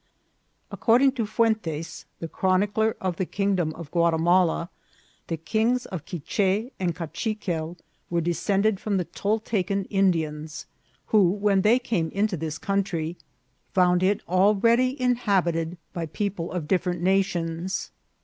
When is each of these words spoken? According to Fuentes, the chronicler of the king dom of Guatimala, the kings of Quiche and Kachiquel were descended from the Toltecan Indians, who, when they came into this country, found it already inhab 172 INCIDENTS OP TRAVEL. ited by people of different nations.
According 0.71 1.11
to 1.11 1.27
Fuentes, 1.27 2.05
the 2.19 2.27
chronicler 2.27 2.97
of 2.99 3.17
the 3.17 3.25
king 3.27 3.53
dom 3.55 3.71
of 3.75 3.91
Guatimala, 3.91 4.69
the 5.27 5.37
kings 5.37 5.85
of 5.85 6.05
Quiche 6.05 6.71
and 6.79 6.95
Kachiquel 6.95 7.77
were 8.09 8.19
descended 8.19 8.79
from 8.79 8.97
the 8.97 9.05
Toltecan 9.05 9.85
Indians, 9.91 10.65
who, 11.09 11.29
when 11.29 11.61
they 11.61 11.77
came 11.77 12.09
into 12.15 12.35
this 12.35 12.57
country, 12.57 13.15
found 13.75 14.01
it 14.01 14.23
already 14.27 14.95
inhab 14.95 15.45
172 15.45 15.45
INCIDENTS 15.45 15.45
OP 15.45 15.45
TRAVEL. 15.45 15.53
ited 15.53 15.77
by 15.93 16.05
people 16.07 16.51
of 16.51 16.67
different 16.67 17.01
nations. 17.03 17.91